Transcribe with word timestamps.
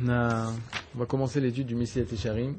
On, 0.00 0.98
va 0.98 1.06
commencer 1.06 1.40
l'étude 1.40 1.66
du 1.66 1.74
Messie 1.74 2.04
Tesharim. 2.04 2.54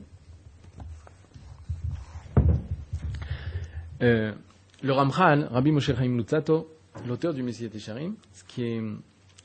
Euh, 4.01 4.33
le 4.82 4.93
Ramchal, 4.93 5.48
Rabbi 5.51 5.71
Moshe 5.71 5.94
Chaim 5.94 6.17
Lutzato, 6.17 6.69
l'auteur 7.07 7.33
du 7.33 7.44
Messie 7.44 7.69
Tesharim, 7.69 8.16
ce 8.34 8.44
qui 8.44 8.64
est 8.64 8.82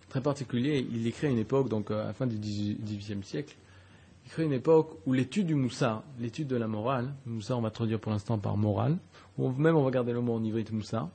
très 0.08 0.20
particulier, 0.20 0.86
il 0.92 1.06
écrit 1.06 1.28
à 1.28 1.30
une 1.30 1.38
époque, 1.38 1.68
donc 1.68 1.90
à 1.90 2.06
la 2.06 2.12
fin 2.12 2.26
du 2.26 2.36
XVIIIe 2.36 3.22
siècle, 3.22 3.54
il 4.24 4.30
crée 4.30 4.44
une 4.44 4.52
époque 4.52 4.98
où 5.06 5.12
l'étude 5.12 5.46
du 5.46 5.54
Moussa, 5.54 6.02
l'étude 6.18 6.48
de 6.48 6.56
la 6.56 6.66
morale, 6.66 7.12
Moussa 7.26 7.56
on 7.56 7.60
va 7.60 7.70
traduire 7.70 8.00
pour 8.00 8.10
l'instant 8.10 8.38
par 8.38 8.56
morale, 8.56 8.96
ou 9.38 9.50
même 9.50 9.76
on 9.76 9.84
va 9.84 9.90
garder 9.90 10.12
le 10.12 10.20
mot 10.20 10.34
en 10.34 10.42
ivrite 10.42 10.72
Moussa, 10.72 11.10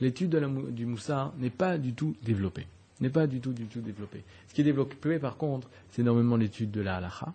l'étude 0.00 0.34
du 0.70 0.86
Moussa 0.86 1.32
n'est 1.38 1.50
pas 1.50 1.78
du 1.78 1.92
tout 1.92 2.16
développée 2.22 2.66
n'est 3.00 3.10
pas 3.10 3.26
du 3.26 3.40
tout, 3.40 3.52
du 3.52 3.66
tout 3.66 3.80
développé. 3.80 4.22
Ce 4.48 4.54
qui 4.54 4.60
est 4.60 4.64
développé, 4.64 5.18
par 5.18 5.36
contre, 5.36 5.68
c'est 5.90 6.02
énormément 6.02 6.36
l'étude 6.36 6.70
de 6.70 6.80
la 6.80 6.96
halacha, 6.96 7.32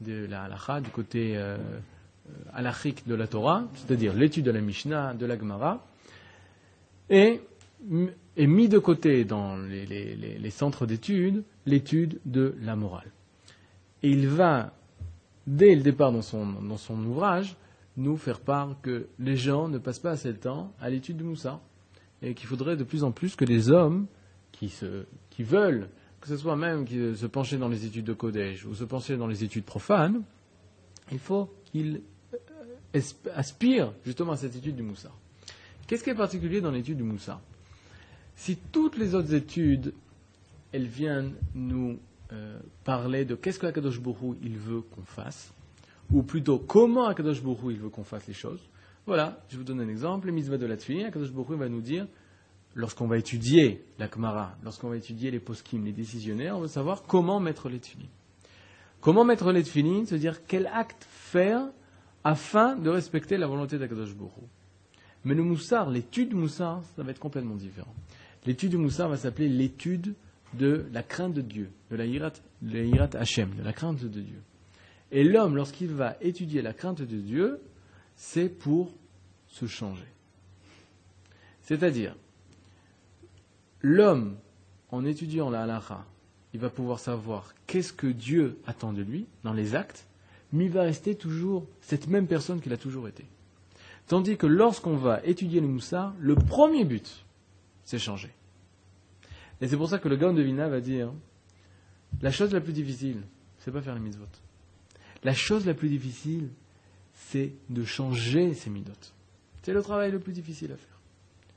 de 0.00 0.26
la 0.26 0.44
halacha, 0.44 0.80
du 0.80 0.90
côté 0.90 1.36
euh, 1.36 1.56
halachique 2.52 3.06
de 3.06 3.14
la 3.14 3.26
Torah, 3.26 3.64
c'est-à-dire 3.74 4.14
l'étude 4.14 4.44
de 4.44 4.50
la 4.50 4.60
Mishnah, 4.60 5.14
de 5.14 5.26
la 5.26 5.38
Gemara, 5.38 5.84
et, 7.10 7.40
et 8.36 8.46
mis 8.46 8.68
de 8.68 8.78
côté 8.78 9.24
dans 9.24 9.56
les, 9.56 10.50
centres 10.50 10.86
d'études 10.86 11.42
l'étude 11.66 12.20
de 12.24 12.54
la 12.60 12.76
morale. 12.76 13.10
Et 14.02 14.10
il 14.10 14.28
va, 14.28 14.72
dès 15.46 15.74
le 15.74 15.82
départ 15.82 16.12
dans 16.12 16.22
son, 16.22 16.46
dans 16.46 16.76
son 16.76 16.98
ouvrage, 17.04 17.56
nous 17.96 18.16
faire 18.16 18.40
part 18.40 18.76
que 18.82 19.06
les 19.18 19.36
gens 19.36 19.68
ne 19.68 19.78
passent 19.78 19.98
pas 19.98 20.12
assez 20.12 20.32
de 20.32 20.38
temps 20.38 20.72
à 20.80 20.90
l'étude 20.90 21.18
du 21.18 21.24
Moussa, 21.24 21.60
et 22.22 22.34
qu'il 22.34 22.46
faudrait 22.46 22.76
de 22.76 22.84
plus 22.84 23.04
en 23.04 23.10
plus 23.10 23.36
que 23.36 23.44
les 23.44 23.70
hommes 23.70 24.06
qui, 25.30 25.42
veulent, 25.42 25.88
que 26.20 26.28
ce 26.28 26.36
soit 26.36 26.56
même 26.56 26.84
qui, 26.84 27.16
se 27.16 27.26
pencher 27.26 27.58
dans 27.58 27.68
les 27.68 27.84
études 27.84 28.04
de 28.04 28.12
Kodesh 28.12 28.64
ou 28.64 28.74
se 28.74 28.84
pencher 28.84 29.16
dans 29.16 29.26
les 29.26 29.42
études 29.44 29.64
profanes, 29.64 30.22
il 31.10 31.18
faut 31.18 31.52
qu'ils 31.64 32.02
euh, 32.32 33.00
aspirent 33.34 33.92
justement 34.04 34.32
à 34.32 34.36
cette 34.36 34.56
étude 34.56 34.76
du 34.76 34.82
Moussa. 34.82 35.10
Qu'est-ce 35.86 36.04
qui 36.04 36.10
est 36.10 36.14
particulier 36.14 36.60
dans 36.60 36.70
l'étude 36.70 36.96
du 36.96 37.02
Moussa? 37.02 37.40
Si 38.36 38.56
toutes 38.56 38.96
les 38.96 39.14
autres 39.14 39.34
études, 39.34 39.92
elles 40.72 40.86
viennent 40.86 41.34
nous 41.54 41.98
euh, 42.32 42.58
parler 42.84 43.24
de 43.24 43.34
qu'est-ce 43.34 43.58
que 43.58 43.66
Akadosh 43.66 44.00
Bourou 44.00 44.36
il 44.42 44.56
veut 44.56 44.80
qu'on 44.80 45.02
fasse, 45.02 45.52
ou 46.10 46.22
plutôt 46.22 46.58
comment 46.58 47.06
Akadosh 47.06 47.42
Bourou 47.42 47.70
il 47.72 47.78
veut 47.78 47.90
qu'on 47.90 48.04
fasse 48.04 48.26
les 48.26 48.34
choses, 48.34 48.60
voilà, 49.06 49.44
je 49.50 49.56
vous 49.56 49.64
donne 49.64 49.80
un 49.80 49.88
exemple, 49.88 50.28
les 50.28 50.32
mitzvahs 50.32 50.58
de 50.58 50.66
la 50.66 50.76
Tfilin, 50.76 51.08
Akadosh 51.08 51.32
Bourou 51.32 51.56
va 51.56 51.68
nous 51.68 51.80
dire 51.80 52.06
lorsqu'on 52.74 53.06
va 53.06 53.18
étudier 53.18 53.84
la 53.98 54.08
Kmara, 54.08 54.56
lorsqu'on 54.64 54.88
va 54.88 54.96
étudier 54.96 55.30
les 55.30 55.40
poskim, 55.40 55.84
les 55.84 55.92
décisionnaires, 55.92 56.56
on 56.56 56.60
veut 56.60 56.68
savoir 56.68 57.02
comment 57.02 57.40
mettre 57.40 57.68
les 57.68 57.78
tefillin. 57.78 58.08
Comment 59.00 59.24
mettre 59.24 59.50
les 59.52 59.62
tefillin, 59.62 60.04
c'est-à-dire 60.06 60.46
quel 60.46 60.66
acte 60.68 61.06
faire 61.08 61.64
afin 62.24 62.76
de 62.76 62.88
respecter 62.88 63.36
la 63.36 63.46
volonté 63.46 63.78
d'Akadosh 63.78 64.14
Bourou. 64.14 64.48
Mais 65.24 65.34
le 65.34 65.42
Moussar, 65.42 65.90
l'étude 65.90 66.34
Moussar, 66.34 66.82
ça 66.96 67.02
va 67.02 67.10
être 67.10 67.18
complètement 67.18 67.56
différent. 67.56 67.94
L'étude 68.46 68.70
du 68.70 68.76
Moussar 68.76 69.08
va 69.08 69.16
s'appeler 69.16 69.48
l'étude 69.48 70.14
de 70.54 70.86
la 70.92 71.02
crainte 71.02 71.34
de 71.34 71.40
Dieu, 71.40 71.70
de 71.90 71.96
la 71.96 72.06
hirat, 72.06 72.32
de 72.60 73.16
Hashem, 73.16 73.54
de 73.54 73.62
la 73.62 73.72
crainte 73.72 74.04
de 74.04 74.20
Dieu. 74.20 74.42
Et 75.10 75.24
l'homme, 75.24 75.56
lorsqu'il 75.56 75.92
va 75.92 76.16
étudier 76.20 76.62
la 76.62 76.72
crainte 76.72 77.02
de 77.02 77.16
Dieu, 77.16 77.60
c'est 78.16 78.48
pour 78.48 78.92
se 79.48 79.66
changer. 79.66 80.06
C'est-à-dire, 81.62 82.16
l'homme, 83.82 84.36
en 84.90 85.04
étudiant 85.04 85.50
la 85.50 85.62
halakha, 85.62 86.04
il 86.54 86.60
va 86.60 86.70
pouvoir 86.70 86.98
savoir 86.98 87.54
qu'est-ce 87.66 87.92
que 87.92 88.06
Dieu 88.06 88.58
attend 88.66 88.92
de 88.92 89.02
lui 89.02 89.26
dans 89.42 89.52
les 89.52 89.74
actes, 89.74 90.06
mais 90.52 90.66
il 90.66 90.70
va 90.70 90.82
rester 90.82 91.14
toujours 91.14 91.66
cette 91.80 92.08
même 92.08 92.26
personne 92.26 92.60
qu'il 92.60 92.72
a 92.72 92.76
toujours 92.76 93.08
été. 93.08 93.24
Tandis 94.06 94.36
que 94.36 94.46
lorsqu'on 94.46 94.96
va 94.96 95.24
étudier 95.24 95.60
le 95.60 95.68
moussard, 95.68 96.14
le 96.18 96.34
premier 96.34 96.84
but, 96.84 97.24
c'est 97.84 97.98
changer. 97.98 98.30
Et 99.60 99.68
c'est 99.68 99.76
pour 99.76 99.88
ça 99.88 99.98
que 99.98 100.08
le 100.08 100.16
Gaon 100.16 100.34
de 100.34 100.42
Vina 100.42 100.68
va 100.68 100.80
dire 100.80 101.12
la 102.20 102.30
chose 102.30 102.52
la 102.52 102.60
plus 102.60 102.72
difficile, 102.72 103.22
c'est 103.58 103.70
pas 103.70 103.80
faire 103.80 103.94
les 103.94 104.00
mitzvot. 104.00 104.26
La 105.24 105.32
chose 105.32 105.64
la 105.64 105.72
plus 105.72 105.88
difficile, 105.88 106.50
c'est 107.14 107.52
de 107.70 107.84
changer 107.84 108.54
ces 108.54 108.70
mitzvot. 108.70 108.92
C'est 109.62 109.72
le 109.72 109.82
travail 109.82 110.10
le 110.10 110.18
plus 110.18 110.32
difficile 110.32 110.72
à 110.72 110.76
faire. 110.76 111.00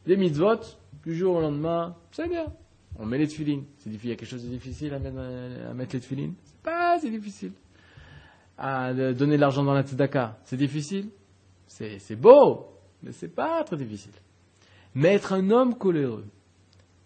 Les 0.06 0.18
mitzvot, 0.18 0.60
du 1.04 1.16
jour 1.16 1.36
au 1.36 1.42
lendemain, 1.42 1.96
c'est 2.12 2.28
bien. 2.28 2.46
On 2.98 3.06
met 3.06 3.18
les 3.18 3.28
tefilines. 3.28 3.66
C'est 3.80 3.90
difficile. 3.90 4.10
Il 4.10 4.12
y 4.12 4.14
a 4.14 4.16
quelque 4.16 4.30
chose 4.30 4.44
de 4.44 4.50
difficile 4.50 4.94
à 4.94 5.00
mettre, 5.00 5.94
les 5.94 6.00
tefilines? 6.00 6.34
C'est 6.44 6.62
pas 6.62 7.00
si 7.00 7.10
difficile. 7.10 7.52
À 8.58 8.94
donner 8.94 9.36
de 9.36 9.42
l'argent 9.42 9.64
dans 9.64 9.74
la 9.74 9.84
tzedaka, 9.84 10.40
c'est 10.46 10.58
difficile? 10.58 11.10
C'est 11.68 12.16
beau, 12.16 12.68
mais 13.04 13.12
c'est 13.12 13.28
pas 13.28 13.64
très 13.64 13.76
difficile. 13.76 14.14
Mais 14.94 15.14
être 15.14 15.34
un 15.34 15.50
homme 15.50 15.76
coléreux 15.76 16.26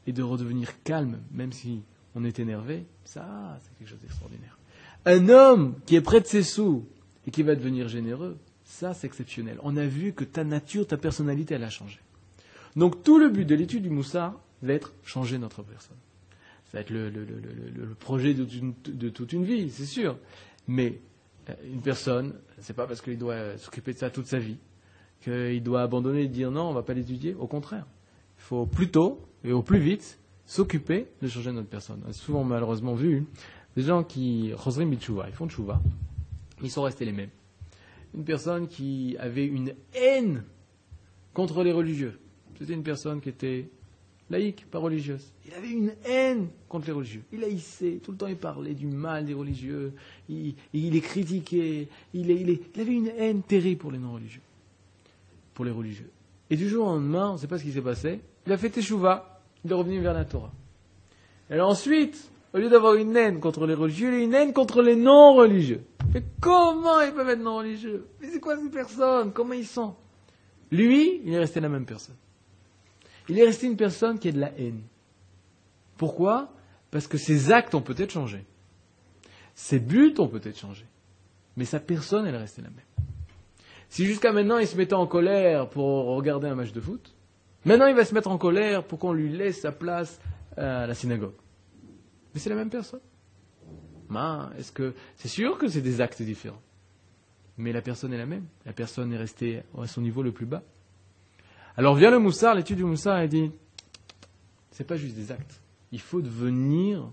et 0.05 0.13
de 0.13 0.21
redevenir 0.21 0.83
calme, 0.83 1.19
même 1.31 1.51
si 1.51 1.81
on 2.13 2.23
est 2.23 2.37
énervé, 2.37 2.85
ça, 3.03 3.57
c'est 3.61 3.75
quelque 3.79 3.87
chose 3.87 3.99
d'extraordinaire. 3.99 4.59
Un 5.05 5.29
homme 5.29 5.75
qui 5.87 5.95
est 5.95 6.01
près 6.01 6.21
de 6.21 6.27
ses 6.27 6.43
sous 6.43 6.85
et 7.25 7.31
qui 7.31 7.41
va 7.41 7.55
devenir 7.55 7.87
généreux, 7.87 8.37
ça, 8.63 8.93
c'est 8.93 9.07
exceptionnel. 9.07 9.57
On 9.63 9.75
a 9.75 9.85
vu 9.85 10.13
que 10.13 10.23
ta 10.23 10.43
nature, 10.43 10.85
ta 10.85 10.97
personnalité, 10.97 11.55
elle 11.55 11.63
a 11.63 11.69
changé. 11.71 11.99
Donc 12.75 13.03
tout 13.03 13.19
le 13.19 13.29
but 13.29 13.45
de 13.45 13.55
l'étude 13.55 13.83
du 13.83 13.89
Moussa 13.89 14.35
va 14.61 14.73
être 14.73 14.93
changer 15.03 15.37
notre 15.37 15.63
personne. 15.63 15.97
Ça 16.65 16.77
va 16.77 16.81
être 16.81 16.91
le, 16.91 17.95
projet 17.99 18.33
de 18.33 19.09
toute, 19.09 19.33
une, 19.33 19.43
vie, 19.43 19.71
c'est 19.71 19.85
sûr. 19.85 20.17
Mais 20.67 21.01
euh, 21.49 21.53
une 21.65 21.81
personne, 21.81 22.35
c'est 22.59 22.75
pas 22.75 22.85
parce 22.85 23.01
qu'il 23.01 23.17
doit 23.17 23.57
s'occuper 23.57 23.93
de 23.93 23.97
ça 23.97 24.09
toute 24.09 24.27
sa 24.27 24.37
vie 24.37 24.57
qu'il 25.21 25.61
doit 25.63 25.81
abandonner 25.81 26.23
et 26.23 26.27
dire 26.27 26.51
non, 26.51 26.67
on 26.67 26.69
ne 26.69 26.75
va 26.75 26.83
pas 26.83 26.93
l'étudier. 26.93 27.33
Au 27.33 27.47
contraire, 27.47 27.85
il 28.37 28.43
faut 28.43 28.65
plutôt 28.65 29.21
et 29.43 29.51
au 29.51 29.61
plus 29.61 29.79
vite 29.79 30.19
s'occuper 30.45 31.07
de 31.21 31.27
changer 31.27 31.51
notre 31.51 31.69
personne. 31.69 32.01
On 32.05 32.09
a 32.09 32.13
souvent 32.13 32.43
malheureusement 32.43 32.93
vu 32.93 33.25
des 33.75 33.83
gens 33.83 34.03
qui 34.03 34.51
font 34.57 35.47
tchouva, 35.47 35.81
ils 36.61 36.71
sont 36.71 36.83
restés 36.83 37.05
les 37.05 37.11
mêmes. 37.11 37.29
Une 38.15 38.23
personne 38.23 38.67
qui 38.67 39.15
avait 39.19 39.45
une 39.45 39.73
haine 39.93 40.43
contre 41.33 41.63
les 41.63 41.71
religieux, 41.71 42.19
c'était 42.59 42.73
une 42.73 42.83
personne 42.83 43.21
qui 43.21 43.29
était 43.29 43.69
laïque, 44.29 44.65
pas 44.69 44.79
religieuse. 44.79 45.31
Il 45.47 45.53
avait 45.53 45.71
une 45.71 45.93
haine 46.05 46.49
contre 46.67 46.87
les 46.87 46.93
religieux. 46.93 47.23
Il 47.31 47.43
haïssait, 47.43 47.99
tout 48.03 48.11
le 48.11 48.17
temps 48.17 48.27
il 48.27 48.35
parlait 48.35 48.73
du 48.73 48.85
mal 48.85 49.25
des 49.25 49.33
religieux, 49.33 49.93
il, 50.27 50.55
les 50.73 51.01
critiquait, 51.01 51.87
il, 52.13 52.29
il, 52.29 52.59
avait 52.79 52.93
une 52.93 53.11
haine 53.17 53.41
terrible 53.41 53.79
pour 53.79 53.91
les 53.91 53.97
non-religieux, 53.97 54.41
pour 55.53 55.65
les 55.65 55.71
religieux. 55.71 56.09
Et 56.49 56.57
du 56.57 56.67
jour 56.67 56.87
au 56.87 56.89
lendemain, 56.91 57.29
on 57.29 57.33
ne 57.33 57.37
sait 57.37 57.47
pas 57.47 57.57
ce 57.57 57.63
qui 57.63 57.71
s'est 57.71 57.81
passé, 57.81 58.19
il 58.45 58.51
a 58.51 58.57
fait 58.57 58.69
teshuva, 58.69 59.41
il 59.63 59.71
est 59.71 59.75
revenu 59.75 59.99
vers 59.99 60.13
la 60.13 60.25
Torah. 60.25 60.51
Et 61.49 61.53
alors 61.53 61.69
ensuite, 61.69 62.29
au 62.53 62.57
lieu 62.57 62.69
d'avoir 62.69 62.95
une 62.95 63.15
haine 63.15 63.39
contre 63.39 63.65
les 63.65 63.73
religieux, 63.73 64.09
il 64.09 64.15
a 64.15 64.23
une 64.23 64.33
haine 64.33 64.53
contre 64.53 64.81
les 64.81 64.95
non-religieux. 64.95 65.83
Mais 66.13 66.23
comment 66.39 67.01
ils 67.01 67.13
peuvent 67.13 67.29
être 67.29 67.41
non-religieux? 67.41 68.05
Mais 68.21 68.29
c'est 68.29 68.39
quoi 68.39 68.57
ces 68.57 68.69
personnes? 68.69 69.31
Comment 69.31 69.53
ils 69.53 69.65
sont? 69.65 69.95
Lui, 70.71 71.21
il 71.23 71.33
est 71.33 71.39
resté 71.39 71.59
la 71.59 71.69
même 71.69 71.85
personne 71.85 72.15
il 73.29 73.39
est 73.39 73.45
resté 73.45 73.67
une 73.67 73.77
personne 73.77 74.19
qui 74.19 74.27
a 74.29 74.31
de 74.31 74.39
la 74.39 74.51
haine. 74.57 74.81
Pourquoi? 75.97 76.51
Parce 76.91 77.07
que 77.07 77.17
ses 77.17 77.51
actes 77.51 77.75
ont 77.75 77.81
peut-être 77.81 78.11
changé. 78.11 78.45
Ses 79.53 79.79
buts 79.79 80.15
ont 80.17 80.27
peut-être 80.27 80.57
changé. 80.57 80.85
Mais 81.55 81.65
sa 81.65 81.79
personne, 81.79 82.25
elle 82.25 82.35
est 82.35 82.39
restée 82.39 82.61
la 82.61 82.69
même. 82.69 82.79
Si 83.89 84.05
jusqu'à 84.05 84.31
maintenant 84.31 84.59
il 84.59 84.67
se 84.67 84.77
mettait 84.77 84.93
en 84.93 85.07
colère 85.07 85.67
pour 85.69 86.05
regarder 86.05 86.47
un 86.47 86.55
match 86.55 86.71
de 86.71 86.79
foot, 86.79 87.15
maintenant 87.65 87.87
il 87.87 87.95
va 87.95 88.05
se 88.05 88.13
mettre 88.13 88.29
en 88.29 88.37
colère 88.37 88.83
pour 88.83 88.99
qu'on 88.99 89.13
lui 89.13 89.29
laisse 89.29 89.61
sa 89.61 89.71
place 89.71 90.19
à 90.55 90.85
la 90.87 90.93
synagogue. 90.93 91.33
Mais 92.33 92.39
c'est 92.39 92.49
la 92.51 92.55
même 92.55 92.69
personne. 92.69 93.01
est-ce 94.57 94.71
que 94.71 94.93
c'est 95.17 95.27
sûr 95.27 95.57
que 95.57 95.67
c'est 95.67 95.81
des 95.81 96.01
actes 96.01 96.21
différents 96.21 96.61
Mais 97.57 97.73
la 97.73 97.81
personne 97.81 98.13
est 98.13 98.17
la 98.17 98.27
même. 98.27 98.45
La 98.65 98.73
personne 98.73 99.11
est 99.11 99.17
restée 99.17 99.63
à 99.77 99.87
son 99.87 100.01
niveau 100.01 100.21
le 100.21 100.31
plus 100.31 100.45
bas. 100.45 100.63
Alors 101.79 101.95
vient 101.95 102.11
le 102.11 102.19
Moussard, 102.19 102.53
l'étude 102.55 102.75
du 102.75 102.83
Moussard, 102.83 103.21
et 103.21 103.29
dit 103.29 103.53
c'est 104.69 104.83
pas 104.83 104.97
juste 104.97 105.15
des 105.15 105.31
actes. 105.31 105.61
Il 105.93 106.01
faut 106.01 106.21
devenir, 106.21 107.09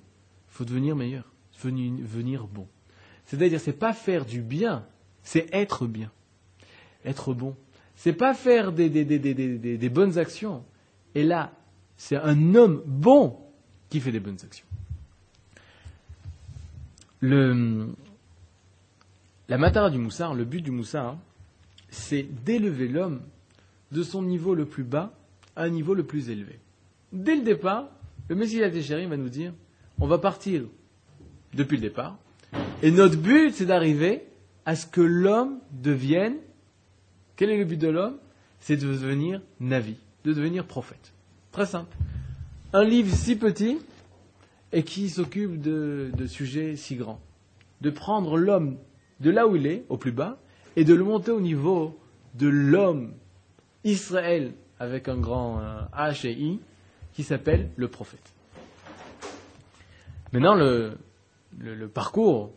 faut 0.49 0.65
devenir 0.65 0.97
meilleur, 0.97 1.31
venir, 1.63 2.49
bon. 2.49 2.67
C'est-à-dire, 3.27 3.61
c'est 3.61 3.79
pas 3.79 3.93
faire 3.93 4.25
du 4.25 4.43
bien, 4.43 4.85
c'est 5.23 5.47
être 5.55 5.87
bien, 5.87 6.11
être 7.05 7.33
bon. 7.33 7.55
C'est 7.95 8.13
pas 8.13 8.35
faire 8.35 8.73
des, 8.73 9.89
bonnes 9.89 10.19
actions. 10.19 10.65
Et 11.15 11.23
là, 11.23 11.53
c'est 11.97 12.17
un 12.17 12.57
homme 12.57 12.83
bon 12.87 13.39
qui 13.89 14.01
fait 14.01 14.11
des 14.11 14.19
bonnes 14.19 14.41
actions. 14.43 14.67
La 17.23 17.87
matara 19.59 19.91
du 19.91 19.99
Moussard, 19.99 20.35
le 20.35 20.45
but 20.45 20.61
du 20.61 20.73
Moussard, 20.73 21.19
c'est 21.89 22.25
d'élever 22.25 22.89
l'homme 22.89 23.23
de 23.93 24.03
son 24.03 24.23
niveau 24.23 24.55
le 24.55 24.67
plus 24.67 24.85
bas 24.85 25.13
à 25.55 25.65
un 25.65 25.71
niveau 25.71 25.95
le 25.95 26.05
plus 26.05 26.31
élevé. 26.31 26.59
Dès 27.13 27.37
le 27.37 27.43
départ, 27.43 27.89
le 28.29 28.35
Messie 28.35 28.59
Téchérim 28.59 29.11
va 29.11 29.17
nous 29.17 29.29
dire 29.29 29.53
on 29.99 30.07
va 30.07 30.19
partir 30.19 30.65
depuis 31.55 31.77
le 31.77 31.83
départ. 31.83 32.19
Et 32.83 32.91
notre 32.91 33.17
but, 33.17 33.53
c'est 33.55 33.67
d'arriver 33.67 34.25
à 34.67 34.77
ce 34.77 34.87
que 34.87 35.01
l'homme 35.01 35.59
devienne. 35.73 36.37
Quel 37.37 37.51
est 37.51 37.59
le 37.59 37.65
but 37.65 37.79
de 37.79 37.89
l'homme? 37.89 38.17
C'est 38.61 38.77
de 38.77 38.87
devenir 38.87 39.41
Navi, 39.61 39.97
de 40.25 40.33
devenir 40.33 40.67
prophète. 40.67 41.13
Très 41.53 41.67
simple. 41.67 41.97
Un 42.73 42.85
livre 42.85 43.15
si 43.15 43.37
petit 43.37 43.79
et 44.73 44.83
qui 44.83 45.09
s'occupe 45.09 45.61
de, 45.61 46.11
de 46.15 46.27
sujets 46.27 46.77
si 46.77 46.97
grands. 46.97 47.21
De 47.81 47.91
prendre 47.91 48.37
l'homme 48.37 48.77
de 49.21 49.31
là 49.31 49.47
où 49.47 49.57
il 49.57 49.67
est, 49.67 49.85
au 49.89 49.97
plus 49.97 50.13
bas, 50.13 50.39
et 50.77 50.85
de 50.85 50.93
le 50.93 51.05
monter 51.05 51.31
au 51.31 51.41
niveau 51.41 51.99
de 52.35 52.49
l'homme 52.49 53.13
Israël 53.87 54.53
avec 54.79 55.09
un 55.09 55.17
grand 55.17 55.61
euh, 55.61 55.81
H 55.97 56.27
et 56.27 56.33
I 56.33 56.61
qui 57.15 57.23
s'appelle 57.23 57.71
le 57.77 57.89
prophète. 57.89 58.35
Maintenant, 60.33 60.55
le, 60.55 60.99
parcours 61.89 62.51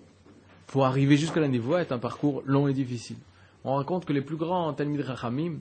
pour 0.68 0.86
arriver 0.86 1.16
jusqu'à 1.16 1.40
la 1.40 1.48
névoie 1.48 1.82
est 1.82 1.92
un 1.92 2.00
parcours 2.00 2.42
long 2.46 2.68
et 2.68 2.74
difficile. 2.74 3.16
On 3.64 3.76
raconte 3.76 4.06
que 4.06 4.12
les 4.12 4.22
plus 4.22 4.36
grands 4.36 4.74
Talmud 4.74 5.02
Rachamim, 5.02 5.60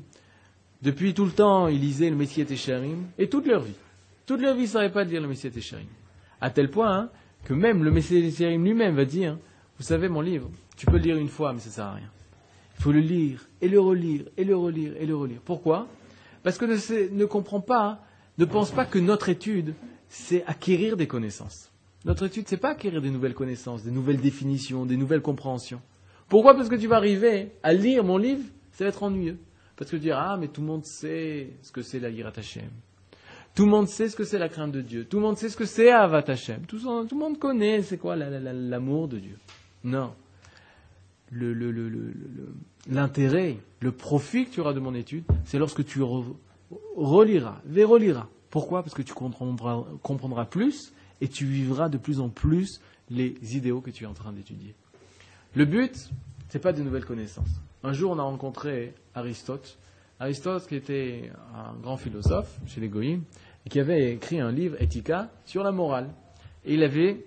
depuis 0.82 1.14
tout 1.14 1.24
le 1.24 1.32
temps, 1.32 1.68
ils 1.68 1.80
lisaient 1.80 2.10
le 2.10 2.16
Messiah 2.16 2.44
Tesharim, 2.44 3.06
et 3.18 3.28
toute 3.28 3.46
leur 3.46 3.60
vie. 3.60 3.74
Toute 4.26 4.40
leur 4.40 4.54
vie, 4.54 4.62
ils 4.62 4.64
ne 4.64 4.70
savaient 4.70 4.90
pas 4.90 5.04
dire 5.04 5.20
le 5.20 5.28
Messiah 5.28 5.50
Tesharim. 5.50 5.86
À 6.40 6.50
tel 6.50 6.70
point 6.70 6.92
hein, 6.92 7.10
que 7.44 7.52
même 7.52 7.84
le 7.84 7.90
Messiah 7.90 8.20
Tesharim 8.20 8.64
lui-même 8.64 8.96
va 8.96 9.04
dire, 9.04 9.36
vous 9.76 9.84
savez, 9.84 10.08
mon 10.08 10.22
livre, 10.22 10.50
tu 10.76 10.86
peux 10.86 10.96
le 10.96 11.02
lire 11.02 11.16
une 11.16 11.28
fois, 11.28 11.52
mais 11.52 11.60
ça 11.60 11.68
ne 11.68 11.74
sert 11.74 11.84
à 11.84 11.94
rien. 11.94 12.10
Il 12.78 12.82
faut 12.82 12.92
le 12.92 13.00
lire, 13.00 13.48
et 13.60 13.69
le 13.69 13.80
relire, 13.80 14.25
et 14.36 14.44
le 14.44 14.56
relire, 14.56 14.92
et 14.98 15.06
le 15.06 15.16
relire. 15.16 15.40
Pourquoi? 15.44 15.88
Parce 16.42 16.58
que 16.58 16.64
ne, 16.64 17.16
ne 17.16 17.25
comprend 17.25 17.60
pas, 17.60 18.04
ne 18.38 18.44
pense 18.44 18.70
pas 18.70 18.84
que 18.84 18.98
notre 18.98 19.28
étude, 19.28 19.75
c'est 20.08 20.44
acquérir 20.46 20.96
des 20.96 21.06
connaissances. 21.06 21.70
Notre 22.04 22.26
étude, 22.26 22.46
c'est 22.46 22.56
pas 22.56 22.70
acquérir 22.70 23.02
des 23.02 23.10
nouvelles 23.10 23.34
connaissances, 23.34 23.82
des 23.82 23.90
nouvelles 23.90 24.20
définitions, 24.20 24.86
des 24.86 24.96
nouvelles 24.96 25.22
compréhensions. 25.22 25.80
Pourquoi? 26.28 26.54
Parce 26.54 26.69
que 26.69 26.76
tu 26.76 26.86
vas 26.86 26.96
arriver 26.96 27.50
à 27.62 27.72
lire 27.72 28.04
mon 28.04 28.16
livre, 28.16 28.44
ça 28.72 28.84
va 28.84 28.90
être 28.90 29.02
ennuyeux. 29.02 29.38
Parce 29.76 29.90
que 29.90 29.96
tu 29.96 30.02
diras, 30.02 30.32
ah, 30.32 30.36
mais 30.36 30.48
tout 30.48 30.60
le 30.60 30.66
monde 30.66 30.84
sait 30.84 31.50
ce 31.62 31.72
que 31.72 31.82
c'est 31.82 31.98
la 31.98 32.10
Yirat 32.10 32.32
Hashem. 32.36 32.70
Tout 33.54 33.64
le 33.64 33.70
monde 33.70 33.88
sait 33.88 34.08
ce 34.08 34.14
que 34.14 34.25
c'est 34.25 34.38
la 34.38 34.48
crainte 34.48 34.72
de 34.72 34.82
Dieu. 34.82 35.04
Tout 35.04 35.16
le 35.16 35.22
monde 35.25 35.36
sait 35.36 35.48
ce 35.48 35.56
que 35.56 35.64
c'est 35.64 35.90
Avat 35.90 36.25
Hashem. 36.28 36.62
Tout, 36.66 36.78
tout, 36.78 37.14
le 37.14 37.19
monde 37.19 37.38
connaît 37.38 37.82
c'est 37.82 37.98
quoi 37.98 38.14
l'amour 38.14 39.08
de 39.08 39.19
Dieu. 39.19 39.36
Non. 39.82 40.12
L'intérêt, 41.32 43.58
le, 43.80 43.92
profit 43.92 44.46
que 44.46 44.50
tu 44.50 44.60
auras 44.60 44.72
de 44.72 44.80
mon 44.80 44.94
étude, 44.94 45.25
c'est 45.44 45.58
lorsque 45.58 45.84
tu 45.84 46.02
reliras, 46.02 47.60
reliras. 47.66 48.26
Pourquoi? 48.50 48.82
Parce 48.82 48.94
que 48.94 49.02
tu 49.02 49.14
comprendras, 49.14 50.46
plus 50.46 50.92
et 51.20 51.28
tu 51.28 51.44
vivras 51.44 51.88
de 51.88 51.98
plus 51.98 52.20
en 52.20 52.28
plus 52.28 52.80
les 53.10 53.34
idéaux 53.56 53.80
que 53.80 53.90
tu 53.90 54.04
es 54.04 54.06
en 54.06 54.14
train 54.14 54.32
d'étudier. 54.32 54.75
Le 55.54 55.64
but, 55.64 56.10
ce 56.48 56.56
n'est 56.56 56.62
pas 56.62 56.72
de 56.72 56.82
nouvelles 56.82 57.04
connaissances. 57.04 57.60
Un 57.82 57.92
jour, 57.92 58.12
on 58.12 58.19
a 58.19 58.22
rencontré 58.22 58.94
Aristote. 59.14 59.78
Aristote, 60.20 60.66
qui 60.66 60.76
était 60.76 61.30
un 61.54 61.75
grand 61.80 61.96
philosophe 61.96 62.58
chez 62.66 62.80
les 62.80 62.88
et 62.88 63.70
qui 63.70 63.80
avait 63.80 64.14
écrit 64.14 64.40
un 64.40 64.50
livre, 64.50 64.80
Ethica, 64.80 65.30
sur 65.44 65.62
la 65.62 65.72
morale. 65.72 66.08
Et 66.64 66.75
il 66.75 66.82
avait 66.82 67.25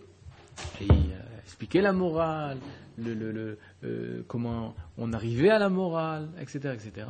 expliqué 1.44 1.82
la 1.82 1.94
morale, 1.94 2.58
le, 2.98 3.58
euh, 3.84 4.24
comment 4.28 4.76
on 4.98 5.14
arrivait 5.14 5.50
à 5.50 5.60
la 5.60 5.70
morale, 5.70 6.30
etc., 6.40 6.74
etc. 6.74 7.08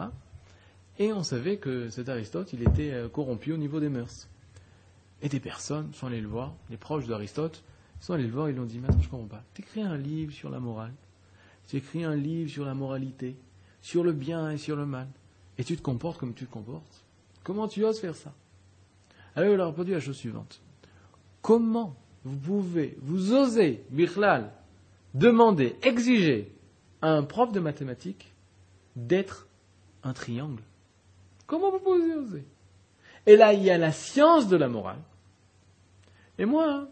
Et 0.99 1.13
on 1.13 1.23
savait 1.23 1.57
que 1.57 1.89
cet 1.89 2.09
Aristote, 2.09 2.53
il 2.53 2.61
était 2.61 2.91
euh, 2.91 3.09
corrompu 3.09 3.51
au 3.53 3.57
niveau 3.57 3.79
des 3.79 3.89
mœurs. 3.89 4.27
Et 5.21 5.29
des 5.29 5.39
personnes 5.39 5.93
sont 5.93 6.07
allées 6.07 6.21
le 6.21 6.27
voir, 6.27 6.53
les 6.69 6.77
proches 6.77 7.07
d'Aristote, 7.07 7.63
sont 7.99 8.13
allés 8.13 8.25
le 8.25 8.31
voir 8.31 8.47
et 8.47 8.53
lui 8.53 8.59
ont 8.59 8.65
dit 8.65 8.79
Maître, 8.79 8.97
je 8.99 9.05
ne 9.05 9.11
comprends 9.11 9.27
pas. 9.27 9.43
Tu 9.53 9.61
écris 9.61 9.81
un 9.81 9.97
livre 9.97 10.33
sur 10.33 10.49
la 10.49 10.59
morale, 10.59 10.93
tu 11.67 11.77
écris 11.77 12.03
un 12.03 12.15
livre 12.15 12.49
sur 12.49 12.65
la 12.65 12.73
moralité, 12.73 13.35
sur 13.81 14.03
le 14.03 14.13
bien 14.13 14.51
et 14.51 14.57
sur 14.57 14.75
le 14.75 14.85
mal, 14.85 15.07
et 15.57 15.63
tu 15.63 15.75
te 15.77 15.81
comportes 15.81 16.19
comme 16.19 16.33
tu 16.33 16.45
te 16.45 16.51
comportes. 16.51 17.03
Comment 17.43 17.67
tu 17.67 17.83
oses 17.83 17.99
faire 17.99 18.15
ça? 18.15 18.33
Alors 19.35 19.51
il 19.51 19.57
leur 19.57 19.67
a 19.67 19.69
répondu 19.69 19.91
la 19.91 19.99
chose 19.99 20.17
suivante 20.17 20.61
Comment 21.41 21.95
vous 22.23 22.37
pouvez, 22.37 22.97
vous 23.01 23.33
osez, 23.33 23.83
Bichlal, 23.89 24.51
demander, 25.13 25.75
exiger 25.81 26.51
à 27.01 27.09
un 27.09 27.23
prof 27.23 27.51
de 27.51 27.59
mathématiques 27.59 28.33
d'être 28.95 29.47
un 30.03 30.13
triangle 30.13 30.61
Comment 31.47 31.71
vous 31.71 31.79
pouvez 31.79 32.15
oser 32.15 32.45
Et 33.25 33.35
là, 33.35 33.53
il 33.53 33.63
y 33.63 33.69
a 33.69 33.77
la 33.77 33.91
science 33.91 34.47
de 34.47 34.57
la 34.57 34.67
morale 34.67 35.01
et 36.37 36.45
moi, 36.45 36.87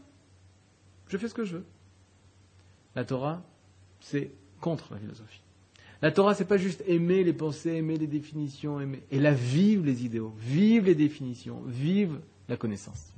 je 1.07 1.17
fais 1.17 1.27
ce 1.27 1.33
que 1.33 1.43
je 1.43 1.57
veux. 1.57 1.65
La 2.95 3.03
Torah, 3.03 3.41
c'est 3.99 4.31
contre 4.61 4.93
la 4.93 4.99
philosophie. 4.99 5.41
La 6.01 6.11
Torah, 6.11 6.35
c'est 6.35 6.45
pas 6.45 6.57
juste 6.57 6.83
aimer 6.87 7.23
les 7.23 7.33
pensées, 7.33 7.73
aimer 7.73 7.97
les 7.97 8.05
définitions, 8.05 8.79
aimer. 8.79 9.01
Et 9.09 9.19
là, 9.19 9.31
vivre 9.33 9.83
les 9.85 10.05
idéaux, 10.05 10.33
vivre 10.37 10.85
les 10.85 10.93
définitions, 10.95 11.61
vivre 11.65 12.19
la 12.47 12.57
connaissance. 12.57 13.11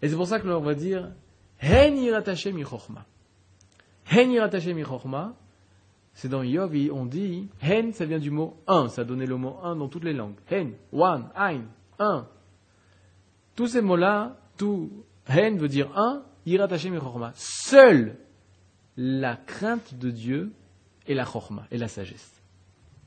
Et 0.00 0.08
c'est 0.08 0.14
pour 0.14 0.28
ça 0.28 0.38
que 0.38 0.46
l'on 0.46 0.60
va 0.60 0.74
dire 0.74 1.10
Hen 1.60 1.96
yichochma. 1.96 3.04
Hen 4.10 4.30
yichochma, 4.30 5.34
c'est 6.14 6.28
dans 6.28 6.42
Yov, 6.42 6.74
on 6.92 7.06
dit 7.06 7.48
Hen, 7.62 7.92
ça 7.92 8.04
vient 8.04 8.18
du 8.18 8.30
mot 8.30 8.56
un, 8.66 8.88
ça 8.88 9.02
a 9.02 9.04
donné 9.04 9.26
le 9.26 9.36
mot 9.36 9.56
un 9.62 9.76
dans 9.76 9.88
toutes 9.88 10.04
les 10.04 10.12
langues. 10.12 10.36
Hen, 10.50 10.74
one, 10.92 11.28
ein, 11.36 11.62
un. 11.98 12.26
Tous 13.54 13.68
ces 13.68 13.80
mots-là, 13.80 14.36
tout 14.56 14.90
Hen 15.28 15.58
veut 15.58 15.68
dire 15.68 15.96
un, 15.96 16.24
Yirat 16.46 16.68
et 16.74 16.98
Chorma. 16.98 17.32
Seule 17.34 18.16
la 18.96 19.36
crainte 19.36 19.94
de 19.94 20.10
Dieu 20.10 20.52
et 21.06 21.14
la 21.14 21.24
Chorma, 21.24 21.66
et 21.70 21.78
la 21.78 21.88
sagesse. 21.88 22.42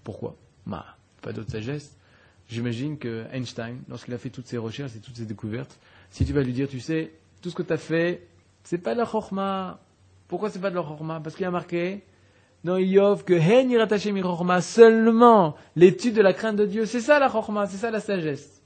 Pourquoi? 0.03 0.35
Bah, 0.65 0.85
Pas 1.21 1.33
d'autre 1.33 1.51
sagesse. 1.51 1.97
J'imagine 2.47 2.97
que 2.97 3.25
Einstein, 3.31 3.81
lorsqu'il 3.87 4.13
a 4.13 4.17
fait 4.17 4.29
toutes 4.29 4.47
ses 4.47 4.57
recherches 4.57 4.95
et 4.95 4.99
toutes 4.99 5.15
ses 5.15 5.25
découvertes, 5.25 5.79
si 6.09 6.25
tu 6.25 6.33
vas 6.33 6.41
lui 6.41 6.53
dire, 6.53 6.67
tu 6.67 6.79
sais, 6.79 7.13
tout 7.41 7.49
ce 7.49 7.55
que 7.55 7.63
tu 7.63 7.73
as 7.73 7.77
fait, 7.77 8.27
c'est 8.63 8.77
pas 8.77 8.93
de 8.93 8.99
la 8.99 9.05
Chorma. 9.05 9.79
Pourquoi 10.27 10.49
c'est 10.49 10.59
pas 10.59 10.69
de 10.69 10.75
la 10.75 10.81
Chorma 10.81 11.19
Parce 11.19 11.35
qu'il 11.35 11.45
a 11.45 11.51
marqué 11.51 12.03
dans 12.63 12.77
Yov 12.77 13.23
que 13.23 13.33
Hen 13.33 13.69
Yirat 13.69 13.87
Hashem 13.91 14.17
et 14.17 14.61
seulement 14.61 15.55
l'étude 15.75 16.15
de 16.15 16.21
la 16.21 16.33
crainte 16.33 16.55
de 16.55 16.65
Dieu, 16.65 16.85
c'est 16.85 17.01
ça 17.01 17.19
la 17.19 17.29
Chorma, 17.29 17.67
c'est 17.67 17.77
ça 17.77 17.91
la 17.91 17.99
sagesse. 17.99 18.61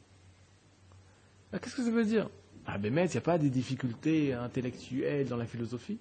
Bah, 1.51 1.59
qu'est-ce 1.59 1.75
que 1.75 1.83
ça 1.83 1.91
veut 1.91 2.05
dire? 2.05 2.29
Ah, 2.65 2.77
mais 2.77 2.89
il 2.89 2.93
n'y 2.93 3.17
a 3.17 3.21
pas 3.21 3.37
des 3.37 3.49
difficultés 3.49 4.33
intellectuelles 4.33 5.27
dans 5.27 5.37
la 5.37 5.45
philosophie. 5.45 5.97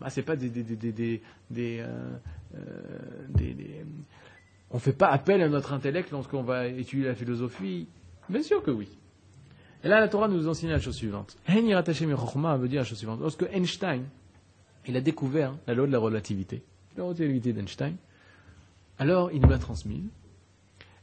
Bah, 0.00 0.10
c'est 0.10 0.22
pas 0.22 0.36
des, 0.36 0.48
des, 0.48 0.62
des, 0.62 1.22
des, 1.50 1.80
euh, 1.80 2.16
euh, 2.54 3.84
on 4.70 4.78
fait 4.78 4.92
pas 4.92 5.08
appel 5.08 5.42
à 5.42 5.48
notre 5.48 5.72
intellect 5.72 6.10
lorsqu'on 6.10 6.42
va 6.42 6.66
étudier 6.66 7.06
la 7.06 7.14
philosophie. 7.14 7.86
Bien 8.28 8.42
sûr 8.42 8.62
que 8.62 8.70
oui. 8.70 8.88
Et 9.84 9.88
là, 9.88 10.00
la 10.00 10.08
Torah 10.08 10.28
nous 10.28 10.48
enseigne 10.48 10.70
la 10.70 10.80
chose 10.80 10.96
suivante. 10.96 11.36
veut 11.48 12.68
dire 12.68 12.80
la 12.80 12.84
chose 12.84 12.98
suivante. 12.98 13.20
Lorsque 13.20 13.44
Einstein, 13.52 14.02
il 14.86 14.96
a 14.96 15.00
découvert 15.00 15.54
la 15.66 15.74
loi 15.74 15.86
de 15.86 15.92
la 15.92 15.98
relativité, 15.98 16.62
la 16.96 17.04
relativité 17.04 17.52
d'Einstein, 17.52 17.96
alors 18.98 19.30
il 19.32 19.40
nous 19.40 19.48
l'a 19.48 19.58
transmise. 19.58 20.04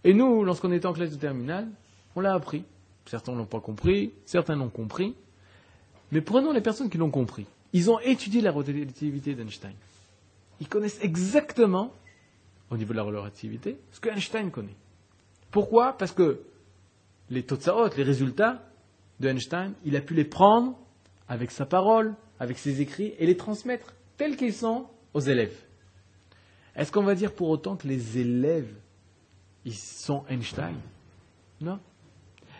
Et 0.04 0.14
nous, 0.14 0.44
lorsqu'on 0.44 0.72
était 0.72 0.86
en 0.86 0.94
classe 0.94 1.12
de 1.12 1.16
terminale, 1.16 1.68
on 2.16 2.22
l'a 2.22 2.34
appris. 2.34 2.64
Certains 3.06 3.34
l'ont 3.34 3.46
pas 3.46 3.60
compris, 3.60 4.14
certains 4.26 4.56
l'ont 4.56 4.70
compris. 4.70 5.16
Mais 6.12 6.22
prenons 6.22 6.52
les 6.52 6.62
personnes 6.62 6.90
qui 6.90 6.98
l'ont 6.98 7.12
compris. 7.12 7.46
Ils 7.74 7.90
ont 7.90 8.00
étudié 8.00 8.42
la 8.42 8.52
relativité 8.52 9.34
d'Einstein. 9.34 9.74
Ils 10.60 10.68
connaissent 10.68 11.00
exactement, 11.02 11.92
au 12.70 12.78
niveau 12.78 12.94
de 12.94 12.98
la 12.98 13.04
relativité, 13.04 13.78
ce 13.92 14.00
que 14.00 14.10
Einstein 14.10 14.52
connaît. 14.52 14.76
Pourquoi? 15.52 15.98
Parce 15.98 16.12
que 16.12 16.42
les 17.30 17.44
totsaot, 17.44 17.90
les 17.98 18.04
résultats 18.04 18.64
de 19.20 19.30
Einstein, 19.30 19.74
il 19.86 19.96
a 19.96 20.02
pu 20.02 20.14
les 20.14 20.26
prendre 20.26 20.78
avec 21.28 21.52
sa 21.52 21.66
parole, 21.66 22.14
avec 22.40 22.58
ses 22.58 22.82
écrits, 22.82 23.14
et 23.18 23.26
les 23.26 23.38
transmettre 23.38 23.94
tels 24.18 24.38
qu'ils 24.38 24.54
sont 24.54 24.88
aux 25.14 25.20
élèves. 25.20 25.58
Est-ce 26.76 26.92
qu'on 26.92 27.04
va 27.04 27.16
dire 27.16 27.34
pour 27.34 27.50
autant 27.50 27.76
que 27.76 27.88
les 27.88 28.18
élèves, 28.18 28.74
ils 29.66 29.76
sont 29.76 30.24
Einstein? 30.30 30.76
Non. 31.62 31.80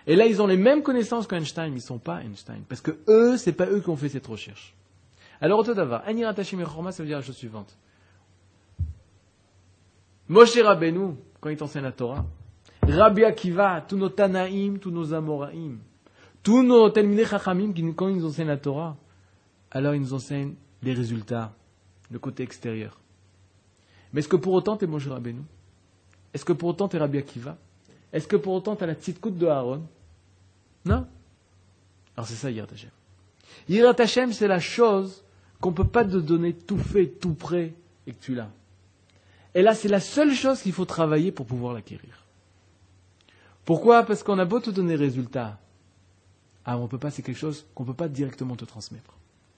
Et 0.06 0.16
là, 0.16 0.26
ils 0.26 0.42
ont 0.42 0.48
les 0.48 0.58
mêmes 0.58 0.84
connaissances 0.84 1.28
qu'Einstein, 1.28 1.70
mais 1.70 1.80
ils 1.80 1.84
ne 1.84 1.88
sont 1.88 1.98
pas 1.98 2.22
Einstein. 2.22 2.64
Parce 2.68 2.82
que 2.82 2.92
eux, 3.08 3.38
ce 3.38 3.50
n'est 3.50 3.56
pas 3.56 3.68
eux 3.68 3.80
qui 3.80 3.90
ont 3.90 3.96
fait 3.96 4.10
cette 4.10 4.28
recherche. 4.28 4.76
Alors, 5.40 5.60
au 5.60 5.64
Todava, 5.64 6.04
Anirat 6.06 6.36
ça 6.36 6.56
veut 6.56 7.06
dire 7.06 7.18
la 7.18 7.24
chose 7.24 7.36
suivante. 7.36 7.76
Moshe 10.28 10.58
Rabbeinu, 10.58 11.16
quand 11.42 11.50
il 11.50 11.58
t'enseigne 11.58 11.84
la 11.84 11.92
Torah, 11.92 12.26
Rabbi 12.88 13.24
Akiva, 13.24 13.82
tous 13.82 13.98
nos 13.98 14.10
Tanaïm, 14.10 14.80
tous 14.80 14.92
nos 14.92 15.14
Amoraïm, 15.14 15.80
tous 16.42 16.64
nos 16.64 16.90
Telmidei 16.90 17.26
Chachamim, 17.26 17.74
quand 17.94 18.08
ils 18.08 18.18
nous 18.18 18.26
enseignent 18.26 18.48
la 18.48 18.58
Torah, 18.58 18.96
alors 19.72 19.96
ils 19.96 20.02
nous 20.02 20.14
enseignent 20.14 20.56
les 20.82 20.94
résultats, 20.94 21.54
le 22.10 22.20
côté 22.20 22.44
extérieur. 22.44 23.00
Mais 24.14 24.20
est-ce 24.20 24.30
que 24.30 24.36
pour 24.36 24.54
autant 24.54 24.78
tu 24.78 24.86
es 24.86 24.88
Moshe 24.88 25.08
Rabbeinu 25.08 25.42
Est-ce 26.34 26.46
que 26.46 26.54
pour 26.54 26.70
autant 26.70 26.88
tu 26.88 26.96
es 26.96 27.00
Rabbi 27.00 27.18
Akiva 27.18 27.58
est-ce 28.14 28.28
que 28.28 28.36
pour 28.36 28.54
autant 28.54 28.76
tu 28.76 28.84
as 28.84 28.88
la 28.88 28.94
petite 28.94 29.20
de 29.28 29.48
Aaron 29.48 29.82
Non 30.86 31.08
Alors 32.16 32.28
c'est 32.28 32.36
ça 32.36 32.52
Yirat 32.52 32.68
Hashem. 32.72 32.92
Yirat 33.68 33.96
Hashem, 33.98 34.32
c'est 34.32 34.48
la 34.48 34.60
chose 34.60 35.24
qu'on 35.60 35.72
ne 35.72 35.76
peut 35.76 35.88
pas 35.88 36.06
te 36.06 36.18
donner 36.18 36.54
tout 36.54 36.78
fait, 36.78 37.08
tout 37.08 37.34
prêt, 37.34 37.74
et 38.06 38.14
que 38.14 38.24
tu 38.24 38.36
l'as. 38.36 38.52
Et 39.56 39.64
là, 39.64 39.74
c'est 39.74 39.88
la 39.88 40.00
seule 40.00 40.34
chose 40.34 40.62
qu'il 40.62 40.74
faut 40.74 40.86
travailler 40.86 41.32
pour 41.32 41.46
pouvoir 41.46 41.74
l'acquérir. 41.74 42.26
Pourquoi? 43.66 44.04
Parce 44.04 44.24
qu'on 44.24 44.38
a 44.40 44.46
beau 44.46 44.60
te 44.60 44.70
donner 44.70 44.96
résultat. 44.96 45.60
Ah, 46.66 46.78
on 46.78 46.88
peut 46.88 46.98
pas, 46.98 47.12
c'est 47.12 47.22
quelque 47.24 47.38
chose 47.38 47.66
qu'on 47.74 47.84
ne 47.84 47.88
peut 47.88 47.96
pas 47.96 48.08
directement 48.08 48.56
te 48.56 48.66
transmettre. 48.66 49.14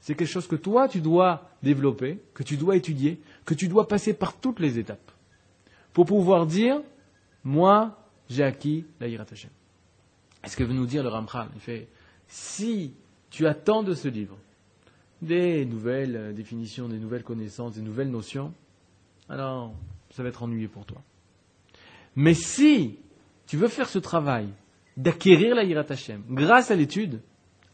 C'est 0.05 0.13
quelque 0.13 0.29
chose 0.29 0.45
que 0.45 0.55
toi, 0.55 0.87
tu 0.87 1.01
dois 1.01 1.49
développer, 1.63 2.19
que 2.35 2.43
tu 2.43 2.57
dois 2.57 2.75
étudier, 2.75 3.19
que 3.43 3.55
tu 3.55 3.67
dois 3.67 3.87
passer 3.87 4.13
par 4.13 4.37
toutes 4.37 4.59
les 4.59 4.77
étapes. 4.77 5.11
Pour 5.93 6.05
pouvoir 6.05 6.45
dire, 6.45 6.79
moi, 7.43 7.97
j'ai 8.29 8.43
acquis 8.43 8.85
la 8.99 9.07
Hashem. 9.07 9.49
Est-ce 10.43 10.55
que 10.55 10.63
veut 10.63 10.75
nous 10.75 10.85
dire 10.85 11.01
le 11.01 11.09
Ramchal 11.09 11.47
Il 11.55 11.59
fait, 11.59 11.87
si 12.27 12.93
tu 13.31 13.47
attends 13.47 13.81
de 13.81 13.95
ce 13.95 14.07
livre 14.07 14.37
des 15.23 15.65
nouvelles 15.65 16.15
euh, 16.15 16.33
définitions, 16.33 16.87
des 16.87 16.99
nouvelles 16.99 17.23
connaissances, 17.23 17.73
des 17.73 17.81
nouvelles 17.81 18.11
notions, 18.11 18.53
alors 19.27 19.73
ça 20.11 20.21
va 20.21 20.29
être 20.29 20.43
ennuyé 20.43 20.67
pour 20.67 20.85
toi. 20.85 21.01
Mais 22.15 22.35
si 22.35 22.99
tu 23.47 23.57
veux 23.57 23.69
faire 23.69 23.89
ce 23.89 23.97
travail 23.97 24.49
d'acquérir 24.97 25.55
la 25.55 25.63
Yirat 25.63 25.87
Hashem 25.89 26.21
grâce 26.29 26.69
à 26.69 26.75
l'étude, 26.75 27.21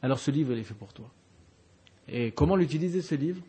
alors 0.01 0.19
ce 0.19 0.31
livre 0.31 0.53
est 0.53 0.63
fait 0.63 0.73
pour 0.73 0.93
toi. 0.93 1.11
Et 2.07 2.31
comment 2.31 2.55
l'utiliser 2.55 3.01
ce 3.01 3.15
livre? 3.15 3.41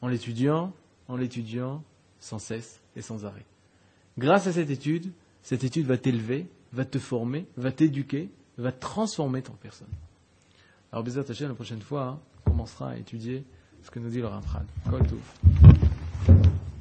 En 0.00 0.08
l'étudiant, 0.08 0.72
en 1.08 1.16
l'étudiant 1.16 1.82
sans 2.20 2.38
cesse 2.38 2.80
et 2.96 3.02
sans 3.02 3.24
arrêt. 3.24 3.44
Grâce 4.18 4.46
à 4.46 4.52
cette 4.52 4.70
étude, 4.70 5.10
cette 5.42 5.64
étude 5.64 5.86
va 5.86 5.96
t'élever, 5.96 6.46
va 6.72 6.84
te 6.84 6.98
former, 6.98 7.46
va 7.56 7.72
t'éduquer, 7.72 8.30
va 8.58 8.72
transformer 8.72 9.42
ton 9.42 9.54
personne. 9.54 9.88
Alors, 10.92 11.04
Bézat 11.04 11.24
Hashem, 11.28 11.48
la 11.48 11.54
prochaine 11.54 11.80
fois, 11.80 12.04
hein, 12.04 12.20
on 12.46 12.50
commencera 12.50 12.90
à 12.90 12.96
étudier 12.96 13.44
ce 13.82 13.90
que 13.90 13.98
nous 13.98 14.10
dit 14.10 14.18
le 14.18 14.26
Ramchal. 14.26 14.66
Kol 14.88 15.02